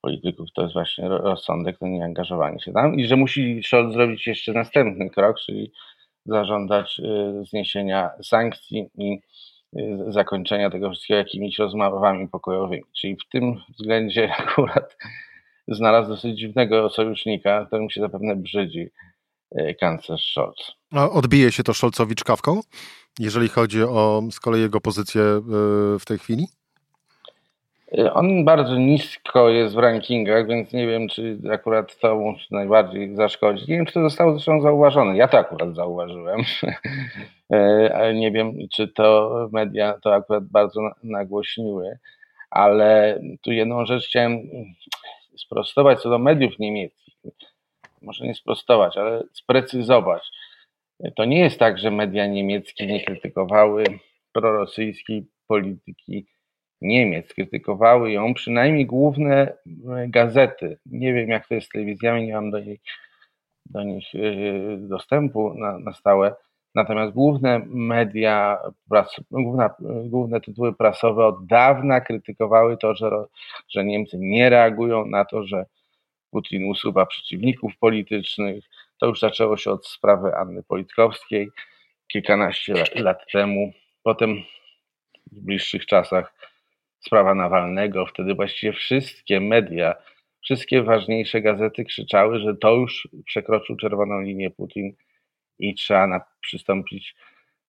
polityków 0.00 0.48
to 0.54 0.62
jest 0.62 0.74
właśnie 0.74 1.08
rozsądek, 1.08 1.78
to 1.78 1.86
nie 1.86 2.04
angażowanie 2.04 2.60
się 2.60 2.72
tam 2.72 2.94
i 2.94 3.06
że 3.06 3.16
musi 3.16 3.62
Scholz 3.62 3.92
zrobić 3.92 4.26
jeszcze 4.26 4.52
następny 4.52 5.10
krok, 5.10 5.40
czyli 5.40 5.72
zażądać 6.26 7.00
y, 7.00 7.44
zniesienia 7.44 8.10
sankcji 8.22 8.90
i 8.98 9.20
y, 9.78 10.12
zakończenia 10.12 10.70
tego 10.70 10.90
wszystkiego 10.90 11.18
jakimiś 11.18 11.58
rozmowami 11.58 12.28
pokojowymi. 12.28 12.82
Czyli 13.00 13.16
w 13.16 13.28
tym 13.32 13.60
względzie 13.78 14.32
akurat 14.38 14.96
znalazł 15.68 16.08
dosyć 16.08 16.38
dziwnego 16.38 16.90
sojusznika, 16.90 17.66
którym 17.66 17.90
się 17.90 18.00
zapewne 18.00 18.36
brzydzi 18.36 18.90
y, 19.60 19.74
kanclerz 19.80 20.32
Scholz. 20.32 20.72
A 20.92 21.10
odbije 21.10 21.52
się 21.52 21.62
to 21.62 21.74
Scholzowi 21.74 22.14
czkawką, 22.14 22.60
jeżeli 23.18 23.48
chodzi 23.48 23.82
o 23.82 24.22
z 24.30 24.40
kolei 24.40 24.60
jego 24.60 24.80
pozycję 24.80 25.22
w 26.00 26.04
tej 26.06 26.18
chwili? 26.18 26.46
Y, 27.98 28.12
on 28.12 28.44
bardzo 28.44 28.76
nisko 28.76 29.48
jest 29.48 29.74
w 29.74 29.78
rankingach, 29.78 30.46
więc 30.46 30.72
nie 30.72 30.86
wiem, 30.86 31.08
czy 31.08 31.38
akurat 31.52 31.98
to 31.98 32.16
mu 32.16 32.34
najbardziej 32.50 33.16
zaszkodzi. 33.16 33.64
Nie 33.68 33.76
wiem, 33.76 33.86
czy 33.86 33.92
to 33.92 34.02
zostało 34.02 34.32
zresztą 34.32 34.60
zauważone. 34.60 35.16
Ja 35.16 35.28
to 35.28 35.38
akurat 35.38 35.74
zauważyłem, 35.74 36.40
y, 37.54 37.94
ale 37.94 38.14
nie 38.14 38.30
wiem, 38.30 38.52
czy 38.74 38.88
to 38.88 39.30
media 39.52 39.98
to 40.02 40.14
akurat 40.14 40.44
bardzo 40.44 40.80
nagłośniły. 41.02 41.98
Ale 42.50 43.20
tu 43.42 43.52
jedną 43.52 43.86
rzecz 43.86 44.06
chciałem 44.06 44.38
sprostować 45.36 46.00
co 46.00 46.10
do 46.10 46.18
mediów 46.18 46.58
niemieckich. 46.58 47.14
Może 48.02 48.26
nie 48.26 48.34
sprostować, 48.34 48.96
ale 48.96 49.22
sprecyzować. 49.32 50.30
To 51.16 51.24
nie 51.24 51.38
jest 51.38 51.58
tak, 51.58 51.78
że 51.78 51.90
media 51.90 52.26
niemieckie 52.26 52.86
nie 52.86 53.04
krytykowały 53.04 53.84
prorosyjskiej 54.32 55.26
polityki 55.46 56.26
Niemiec. 56.82 57.34
Krytykowały 57.34 58.12
ją 58.12 58.34
przynajmniej 58.34 58.86
główne 58.86 59.34
e, 59.36 60.08
gazety. 60.08 60.78
Nie 60.86 61.14
wiem, 61.14 61.28
jak 61.30 61.48
to 61.48 61.54
jest 61.54 61.66
z 61.66 61.70
telewizjami, 61.70 62.26
nie 62.26 62.34
mam 62.34 62.50
do 62.50 62.60
nich, 62.60 62.80
do 63.66 63.82
nich 63.82 64.14
e, 64.14 64.18
dostępu 64.76 65.54
na, 65.54 65.78
na 65.78 65.92
stałe. 65.92 66.34
Natomiast 66.74 67.12
główne 67.12 67.60
media, 67.66 68.58
pras, 68.90 69.16
główna, 69.30 69.74
główne 70.04 70.40
tytuły 70.40 70.74
prasowe 70.74 71.26
od 71.26 71.46
dawna 71.46 72.00
krytykowały 72.00 72.76
to, 72.76 72.94
że, 72.94 73.10
że 73.68 73.84
Niemcy 73.84 74.16
nie 74.20 74.50
reagują 74.50 75.06
na 75.06 75.24
to, 75.24 75.44
że 75.44 75.66
Putin 76.30 76.70
usuwa 76.70 77.06
przeciwników 77.06 77.72
politycznych. 77.78 78.64
To 79.00 79.06
już 79.06 79.20
zaczęło 79.20 79.56
się 79.56 79.70
od 79.70 79.86
sprawy 79.86 80.34
Anny 80.34 80.62
Politkowskiej 80.62 81.50
kilkanaście 82.12 82.74
lat, 82.74 82.94
lat 82.94 83.26
temu. 83.32 83.72
Potem 84.02 84.42
w 85.32 85.40
bliższych 85.40 85.86
czasach 85.86 86.34
sprawa 87.00 87.34
Nawalnego, 87.34 88.06
wtedy 88.06 88.34
właściwie 88.34 88.72
wszystkie 88.72 89.40
media, 89.40 89.94
wszystkie 90.42 90.82
ważniejsze 90.82 91.40
gazety 91.40 91.84
krzyczały, 91.84 92.38
że 92.40 92.56
to 92.56 92.74
już 92.74 93.08
przekroczył 93.26 93.76
czerwoną 93.76 94.20
linię 94.20 94.50
Putin 94.50 94.92
i 95.58 95.74
trzeba 95.74 96.06
na, 96.06 96.20
przystąpić 96.40 97.14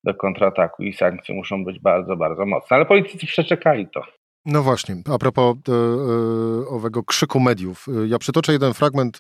do 0.04 0.14
kontrataku 0.14 0.84
i 0.84 0.94
sankcje 0.94 1.36
muszą 1.36 1.66
być 1.66 1.80
bardzo, 1.80 2.16
bardzo 2.16 2.46
mocne. 2.46 2.76
Ale 2.76 2.86
politycy 2.86 3.28
przeczekali 3.28 3.88
to. 3.88 4.04
No 4.46 4.64
właśnie, 4.64 4.96
a 5.14 5.18
propos 5.18 5.56
e, 5.70 5.72
e, 5.72 6.68
owego 6.68 7.04
krzyku 7.04 7.40
mediów. 7.40 7.86
Ja 8.08 8.20
przytoczę 8.20 8.54
jeden 8.54 8.74
fragment, 8.74 9.20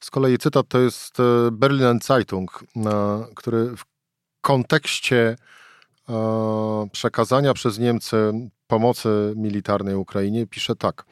z 0.00 0.10
kolei 0.10 0.38
cytat, 0.38 0.68
to 0.68 0.80
jest 0.80 1.20
e, 1.20 1.22
Berlin 1.52 1.98
Zeitung, 2.02 2.64
na, 2.76 3.26
który 3.34 3.76
w 3.76 3.84
kontekście 4.40 5.36
przekazania 6.92 7.54
przez 7.54 7.78
Niemcy 7.78 8.32
pomocy 8.66 9.32
militarnej 9.36 9.94
Ukrainie 9.94 10.46
pisze 10.46 10.76
tak. 10.76 11.04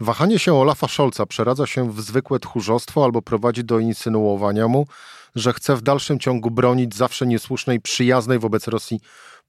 Wahanie 0.00 0.38
się 0.38 0.54
Olafa 0.54 0.88
Scholza 0.88 1.26
przeradza 1.26 1.66
się 1.66 1.92
w 1.92 2.00
zwykłe 2.00 2.38
tchórzostwo 2.38 3.04
albo 3.04 3.22
prowadzi 3.22 3.64
do 3.64 3.78
insynuowania 3.78 4.68
mu, 4.68 4.86
że 5.34 5.52
chce 5.52 5.76
w 5.76 5.82
dalszym 5.82 6.18
ciągu 6.18 6.50
bronić 6.50 6.94
zawsze 6.94 7.26
niesłusznej, 7.26 7.80
przyjaznej 7.80 8.38
wobec 8.38 8.68
Rosji 8.68 9.00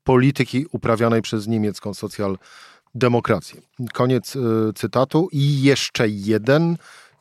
polityki 0.03 0.65
uprawianej 0.71 1.21
przez 1.21 1.47
niemiecką 1.47 1.93
socjaldemokrację. 1.93 3.61
Koniec 3.93 4.35
y, 4.35 4.39
cytatu. 4.75 5.29
I 5.31 5.61
jeszcze 5.61 6.07
jeden, 6.07 6.77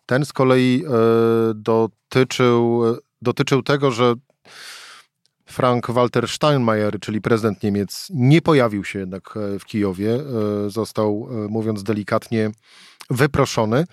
ten 0.06 0.24
z 0.24 0.32
kolei 0.32 0.84
y, 0.84 1.54
dotyczył, 1.54 2.82
dotyczył 3.22 3.62
tego, 3.62 3.90
że 3.90 4.14
Frank-Walter 5.56 6.28
Steinmeier, 6.28 7.00
czyli 7.00 7.20
prezydent 7.20 7.62
Niemiec, 7.62 8.06
nie 8.10 8.42
pojawił 8.42 8.84
się 8.84 8.98
jednak 8.98 9.34
e, 9.36 9.58
w 9.58 9.64
Kijowie. 9.64 10.14
E, 10.14 10.70
został, 10.70 11.28
e, 11.30 11.48
mówiąc 11.48 11.82
delikatnie, 11.82 12.50
wyproszony. 13.10 13.84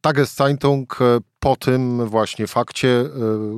Tageszeitung 0.00 0.98
po 1.40 1.56
tym 1.56 2.06
właśnie 2.06 2.46
fakcie, 2.46 3.04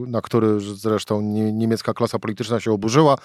na 0.06 0.20
który 0.20 0.60
zresztą 0.60 1.20
niemiecka 1.52 1.94
klasa 1.94 2.18
polityczna 2.18 2.60
się 2.60 2.72
oburzyła, 2.72 3.16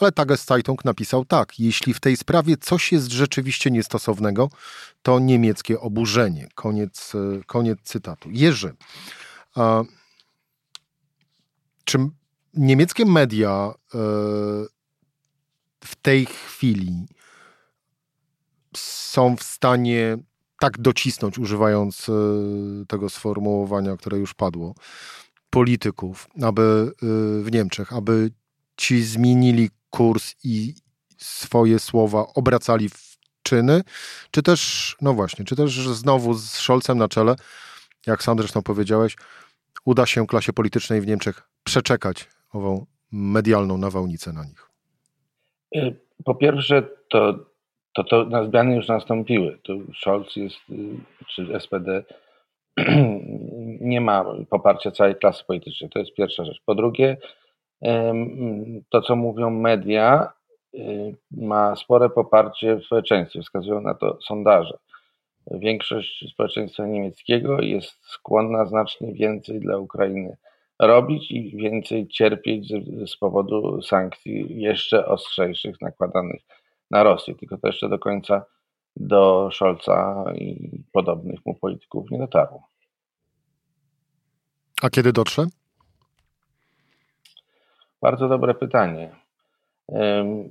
ale 0.00 0.12
Tageszeitung 0.12 0.84
napisał 0.84 1.24
tak, 1.24 1.60
jeśli 1.60 1.94
w 1.94 2.00
tej 2.00 2.16
sprawie 2.16 2.56
coś 2.56 2.92
jest 2.92 3.12
rzeczywiście 3.12 3.70
niestosownego, 3.70 4.48
to 5.02 5.18
niemieckie 5.18 5.80
oburzenie. 5.80 6.48
Koniec, 6.54 7.12
koniec 7.46 7.78
cytatu. 7.82 8.28
Jerzy, 8.30 8.74
czy 11.92 11.98
niemieckie 12.54 13.06
media 13.06 13.74
e, 13.94 13.98
w 15.84 15.96
tej 16.02 16.26
chwili 16.26 17.06
są 18.76 19.36
w 19.36 19.42
stanie 19.42 20.18
tak 20.60 20.78
docisnąć, 20.78 21.38
używając 21.38 22.08
e, 22.08 22.12
tego 22.88 23.10
sformułowania, 23.10 23.96
które 23.96 24.18
już 24.18 24.34
padło, 24.34 24.74
polityków, 25.50 26.28
aby 26.42 26.62
e, 26.62 27.06
w 27.42 27.52
Niemczech, 27.52 27.92
aby 27.92 28.30
ci 28.76 29.02
zmienili 29.02 29.70
kurs 29.90 30.34
i 30.44 30.74
swoje 31.18 31.78
słowa 31.78 32.26
obracali 32.34 32.88
w 32.88 33.18
czyny, 33.42 33.82
czy 34.30 34.42
też, 34.42 34.96
no 35.00 35.14
właśnie, 35.14 35.44
czy 35.44 35.56
też 35.56 35.88
znowu 35.88 36.34
z 36.34 36.50
Scholzem 36.50 36.98
na 36.98 37.08
czele, 37.08 37.36
jak 38.06 38.22
sam 38.22 38.38
zresztą 38.38 38.62
powiedziałeś, 38.62 39.16
uda 39.84 40.06
się 40.06 40.26
klasie 40.26 40.52
politycznej 40.52 41.00
w 41.00 41.06
Niemczech 41.06 41.48
przeczekać 41.64 42.28
ową 42.52 42.86
medialną 43.12 43.78
nawałnicę 43.78 44.32
na 44.32 44.44
nich? 44.44 44.70
Y, 45.76 45.96
po 46.24 46.34
pierwsze, 46.34 46.82
to, 47.08 47.34
to, 47.94 48.04
to 48.04 48.24
na 48.24 48.44
zmiany 48.44 48.76
już 48.76 48.88
nastąpiły. 48.88 49.58
Tu 49.62 49.94
Scholz 49.94 50.36
jest, 50.36 50.56
y, 50.70 50.96
czy 51.28 51.60
SPD 51.60 52.04
nie 53.80 54.00
ma 54.00 54.24
poparcia 54.50 54.90
całej 54.90 55.16
klasy 55.16 55.44
politycznej. 55.44 55.90
To 55.90 55.98
jest 55.98 56.14
pierwsza 56.14 56.44
rzecz. 56.44 56.62
Po 56.66 56.74
drugie, 56.74 57.16
to 58.90 59.02
co 59.02 59.16
mówią 59.16 59.50
media, 59.50 60.32
y, 60.74 61.16
ma 61.30 61.76
spore 61.76 62.10
poparcie 62.10 62.76
w 62.76 62.84
społeczeństwie. 62.84 63.42
Wskazują 63.42 63.80
na 63.80 63.94
to 63.94 64.18
sondaże. 64.22 64.78
Większość 65.50 66.30
społeczeństwa 66.32 66.86
niemieckiego 66.86 67.60
jest 67.60 68.06
skłonna 68.06 68.66
znacznie 68.66 69.12
więcej 69.12 69.60
dla 69.60 69.78
Ukrainy 69.78 70.36
robić 70.78 71.30
i 71.30 71.56
więcej 71.56 72.08
cierpieć 72.08 72.68
z, 72.68 73.10
z 73.10 73.16
powodu 73.16 73.82
sankcji 73.82 74.60
jeszcze 74.60 75.06
ostrzejszych 75.06 75.80
nakładanych 75.80 76.42
na 76.90 77.02
Rosję. 77.02 77.34
Tylko 77.34 77.58
to 77.58 77.66
jeszcze 77.66 77.88
do 77.88 77.98
końca 77.98 78.44
do 78.96 79.50
Scholza 79.52 80.24
i 80.34 80.70
podobnych 80.92 81.46
mu 81.46 81.54
polityków 81.54 82.10
nie 82.10 82.18
dotarło. 82.18 82.62
A 84.82 84.90
kiedy 84.90 85.12
dotrze? 85.12 85.46
Bardzo 88.02 88.28
dobre 88.28 88.54
pytanie. 88.54 89.10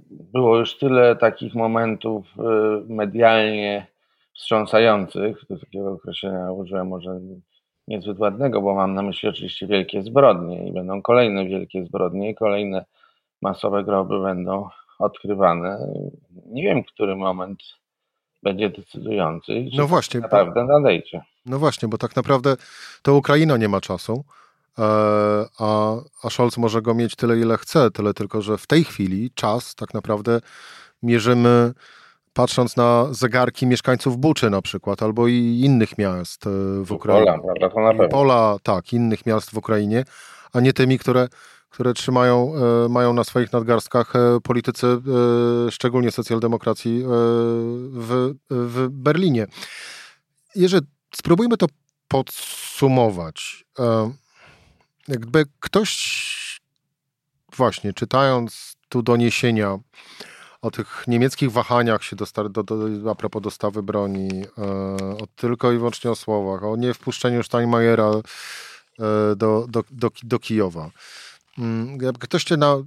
Było 0.09 0.57
już 0.57 0.77
tyle 0.77 1.15
takich 1.15 1.55
momentów 1.55 2.25
y, 2.25 2.41
medialnie 2.93 3.87
wstrząsających, 4.33 5.37
do 5.49 5.59
takiego 5.59 5.91
określenia 5.91 6.51
użyłem 6.51 6.87
może 6.87 7.19
niezbyt 7.87 8.19
ładnego, 8.19 8.61
bo 8.61 8.75
mam 8.75 8.93
na 8.93 9.01
myśli 9.01 9.29
oczywiście 9.29 9.67
wielkie 9.67 10.01
zbrodnie 10.03 10.67
i 10.67 10.73
będą 10.73 11.01
kolejne 11.01 11.45
wielkie 11.45 11.85
zbrodnie 11.85 12.29
i 12.29 12.35
kolejne 12.35 12.85
masowe 13.41 13.83
groby 13.83 14.21
będą 14.21 14.69
odkrywane. 14.99 15.77
Nie 16.45 16.63
wiem, 16.63 16.83
który 16.83 17.15
moment 17.15 17.59
będzie 18.43 18.69
decydujący 18.69 19.53
i 19.53 19.77
no 19.77 19.87
właśnie, 19.87 20.19
naprawdę 20.19 20.65
nadejdzie. 20.65 21.21
No 21.45 21.59
właśnie, 21.59 21.87
bo 21.87 21.97
tak 21.97 22.15
naprawdę 22.15 22.55
to 23.01 23.15
Ukraina 23.15 23.57
nie 23.57 23.69
ma 23.69 23.81
czasu, 23.81 24.23
e, 24.79 24.83
a, 25.59 25.95
a 26.23 26.29
Scholz 26.29 26.57
może 26.57 26.81
go 26.81 26.93
mieć 26.93 27.15
tyle, 27.15 27.37
ile 27.37 27.57
chce, 27.57 27.91
tyle 27.91 28.13
tylko, 28.13 28.41
że 28.41 28.57
w 28.57 28.67
tej 28.67 28.83
chwili 28.83 29.31
czas 29.35 29.75
tak 29.75 29.93
naprawdę 29.93 30.41
mierzymy 31.03 31.73
patrząc 32.33 32.77
na 32.77 33.07
zegarki 33.11 33.67
mieszkańców 33.67 34.17
Buczy 34.17 34.49
na 34.49 34.61
przykład, 34.61 35.03
albo 35.03 35.27
i 35.27 35.61
innych 35.65 35.97
miast 35.97 36.47
e, 36.47 36.49
w 36.83 36.91
Ukrainie. 36.91 37.25
Pola, 37.25 37.39
prawda, 37.39 37.69
to 37.69 37.81
na 37.81 37.89
pewno. 37.89 38.07
Pola, 38.09 38.57
tak, 38.63 38.93
innych 38.93 39.25
miast 39.25 39.51
w 39.51 39.57
Ukrainie, 39.57 40.03
a 40.53 40.59
nie 40.59 40.73
tymi, 40.73 40.99
które, 40.99 41.27
które 41.69 41.93
trzymają, 41.93 42.53
e, 42.85 42.89
mają 42.89 43.13
na 43.13 43.23
swoich 43.23 43.53
nadgarstkach 43.53 44.15
e, 44.15 44.39
politycy, 44.43 44.87
szczególnie 45.71 46.11
socjaldemokracji 46.11 47.03
w, 47.91 48.33
w 48.49 48.87
Berlinie. 48.89 49.47
Jeżeli 50.55 50.87
spróbujmy 51.15 51.57
to 51.57 51.65
podsumować. 52.07 53.65
Jakby 55.07 55.45
ktoś 55.59 56.61
właśnie 57.57 57.93
czytając 57.93 58.75
tu 58.89 59.03
doniesienia 59.03 59.77
o 60.61 60.71
tych 60.71 61.03
niemieckich 61.07 61.51
wahaniach 61.51 62.03
się 62.03 62.15
do, 62.15 62.25
do, 62.49 62.63
do, 62.63 63.11
a 63.11 63.15
propos 63.15 63.41
dostawy 63.41 63.83
broni, 63.83 64.29
e, 64.57 64.63
o 65.17 65.27
tylko 65.35 65.71
i 65.71 65.77
wyłącznie 65.77 66.11
o 66.11 66.15
słowach, 66.15 66.63
o 66.63 66.75
niewpuszczeniu 66.75 67.43
Steinmeiera 67.43 68.11
e, 68.11 68.21
do, 69.35 69.65
do, 69.69 69.83
do, 69.91 70.11
do 70.23 70.39
Kijowa. 70.39 70.89
Mm, 71.57 72.01
jakby 72.01 72.19
ktoś 72.19 72.43
cię 72.43 72.57
na, 72.57 72.77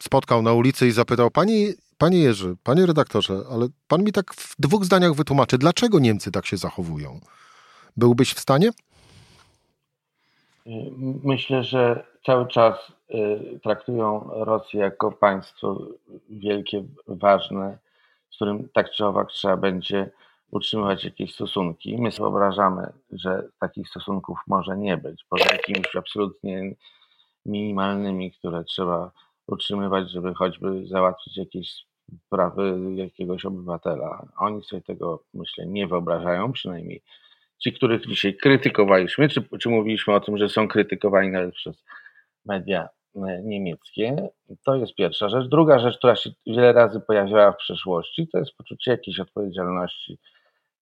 spotkał 0.00 0.42
na 0.42 0.52
ulicy 0.52 0.86
i 0.86 0.92
zapytał, 0.92 1.30
panie, 1.30 1.72
panie 1.98 2.18
Jerzy, 2.18 2.56
panie 2.62 2.86
redaktorze, 2.86 3.42
ale 3.50 3.68
pan 3.88 4.04
mi 4.04 4.12
tak 4.12 4.34
w 4.34 4.54
dwóch 4.58 4.84
zdaniach 4.84 5.14
wytłumaczy, 5.14 5.58
dlaczego 5.58 5.98
Niemcy 5.98 6.30
tak 6.30 6.46
się 6.46 6.56
zachowują? 6.56 7.20
Byłbyś 7.96 8.34
w 8.34 8.40
stanie? 8.40 8.70
Myślę, 11.24 11.64
że 11.64 12.13
cały 12.26 12.48
czas 12.48 12.92
y, 13.10 13.60
traktują 13.62 14.30
Rosję 14.32 14.80
jako 14.80 15.12
państwo 15.12 15.78
wielkie, 16.30 16.84
ważne, 17.06 17.78
z 18.30 18.36
którym 18.36 18.68
tak 18.68 18.90
czy 18.90 19.06
owak 19.06 19.28
trzeba 19.28 19.56
będzie 19.56 20.10
utrzymywać 20.50 21.04
jakieś 21.04 21.34
stosunki. 21.34 21.98
My 21.98 22.12
sobie 22.12 22.30
wyobrażamy, 22.30 22.92
że 23.12 23.48
takich 23.60 23.88
stosunków 23.88 24.38
może 24.46 24.76
nie 24.76 24.96
być, 24.96 25.24
poza 25.28 25.44
jakimiś 25.52 25.96
absolutnie 25.96 26.74
minimalnymi, 27.46 28.32
które 28.32 28.64
trzeba 28.64 29.10
utrzymywać, 29.46 30.10
żeby 30.10 30.34
choćby 30.34 30.86
załatwić 30.86 31.36
jakieś 31.36 31.86
sprawy 32.26 32.78
jakiegoś 32.94 33.44
obywatela. 33.44 34.26
Oni 34.38 34.64
sobie 34.64 34.82
tego, 34.82 35.22
myślę, 35.34 35.66
nie 35.66 35.86
wyobrażają, 35.86 36.52
przynajmniej 36.52 37.02
ci, 37.58 37.72
których 37.72 38.06
dzisiaj 38.06 38.36
krytykowaliśmy, 38.36 39.28
czy, 39.28 39.44
czy 39.60 39.68
mówiliśmy 39.68 40.14
o 40.14 40.20
tym, 40.20 40.38
że 40.38 40.48
są 40.48 40.68
krytykowani 40.68 41.30
nawet 41.30 41.54
przez 41.54 41.84
media 42.46 42.88
e, 43.16 43.42
niemieckie, 43.42 44.28
to 44.64 44.74
jest 44.74 44.94
pierwsza 44.94 45.28
rzecz. 45.28 45.48
Druga 45.48 45.78
rzecz, 45.78 45.98
która 45.98 46.16
się 46.16 46.30
wiele 46.46 46.72
razy 46.72 47.00
pojawiała 47.00 47.52
w 47.52 47.56
przeszłości, 47.56 48.28
to 48.28 48.38
jest 48.38 48.52
poczucie 48.56 48.90
jakiejś 48.90 49.20
odpowiedzialności 49.20 50.18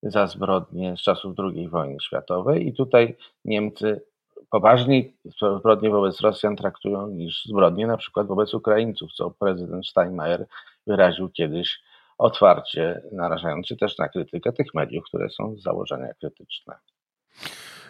za 0.03 0.27
zbrodnie 0.27 0.97
z 0.97 1.01
czasów 1.01 1.35
II 1.39 1.69
wojny 1.69 1.97
światowej 2.01 2.69
i 2.69 2.73
tutaj 2.73 3.17
Niemcy 3.45 4.03
poważniej 4.51 5.17
zbrodnie 5.59 5.91
wobec 5.91 6.21
Rosjan 6.21 6.57
traktują 6.57 7.07
niż 7.07 7.45
zbrodnie 7.45 7.87
na 7.87 7.97
przykład 7.97 8.27
wobec 8.27 8.55
Ukraińców, 8.55 9.13
co 9.13 9.31
prezydent 9.31 9.87
Steinmeier 9.87 10.47
wyraził 10.87 11.29
kiedyś 11.29 11.81
otwarcie 12.19 13.03
narażając 13.13 13.67
się 13.67 13.77
też 13.77 13.99
na 13.99 14.09
krytykę 14.09 14.53
tych 14.53 14.75
mediów, 14.75 15.05
które 15.05 15.31
są 15.31 15.57
z 15.57 15.63
założenia 15.63 16.15
krytyczne. 16.15 16.75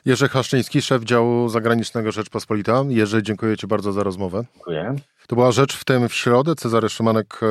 Jerzy 0.05 0.29
Haszczyński, 0.29 0.83
szef 0.83 1.05
działu 1.05 1.49
zagranicznego 1.49 2.13
Rzeczpospolita. 2.13 2.85
Jerzy, 2.89 3.23
dziękuję 3.23 3.57
Ci 3.57 3.67
bardzo 3.67 3.93
za 3.93 4.03
rozmowę. 4.03 4.45
Dziękuję. 4.55 4.95
To 5.27 5.37
była 5.37 5.53
rzecz 5.53 5.77
w 5.77 5.85
tym 5.85 6.09
w 6.09 6.15
środę. 6.15 6.55
Cezary 6.55 6.89
Szymanek 6.89 7.41
e, 7.43 7.47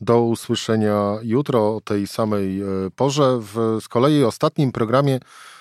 do 0.00 0.20
usłyszenia 0.20 1.18
jutro 1.22 1.76
o 1.76 1.80
tej 1.80 2.06
samej 2.06 2.60
e, 2.60 2.66
porze. 2.96 3.38
W 3.40 3.78
z 3.80 3.88
kolei 3.88 4.24
ostatnim 4.24 4.72
programie 4.72 5.18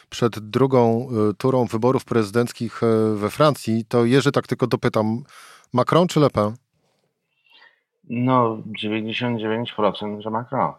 przed 0.09 0.39
drugą 0.39 1.07
e, 1.29 1.33
turą 1.33 1.65
wyborów 1.65 2.05
prezydenckich 2.05 2.81
we 3.15 3.29
Francji, 3.29 3.85
to 3.85 4.05
Jerzy, 4.05 4.31
tak 4.31 4.47
tylko 4.47 4.67
dopytam, 4.67 5.23
Macron 5.73 6.07
czy 6.07 6.19
Le 6.19 6.29
Pen? 6.29 6.55
No, 8.09 8.57
99% 8.83 10.21
że 10.21 10.29
Macron. 10.29 10.73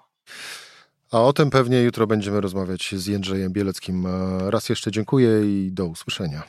A 1.12 1.20
o 1.20 1.32
tym 1.32 1.50
pewnie 1.50 1.82
jutro 1.82 2.06
będziemy 2.06 2.40
rozmawiać 2.40 2.94
z 2.96 3.06
Jędrzejem 3.06 3.52
Bieleckim. 3.52 4.06
Raz 4.38 4.68
jeszcze 4.68 4.90
dziękuję 4.90 5.28
i 5.44 5.72
do 5.72 5.86
usłyszenia. 5.86 6.42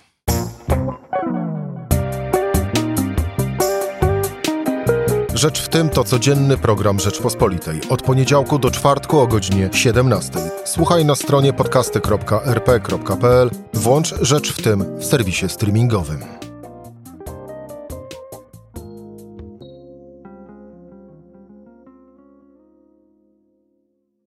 Rzecz 5.34 5.62
w 5.62 5.70
tym 5.70 5.90
to 5.90 6.04
codzienny 6.04 6.58
program 6.58 7.00
Rzeczpospolitej. 7.00 7.80
Od 7.90 8.02
poniedziałku 8.02 8.60
do 8.60 8.72
czwartku 8.72 9.20
o 9.20 9.28
godzinie 9.28 9.70
17. 9.74 10.40
Słuchaj 10.66 11.06
na 11.06 11.16
stronie 11.16 11.54
podcasty.rp.pl. 11.54 13.50
Włącz 13.74 14.16
Rzecz 14.22 14.54
w 14.54 14.62
tym 14.62 15.00
w 15.00 15.06
serwisie 15.06 15.50
streamingowym. 15.50 16.43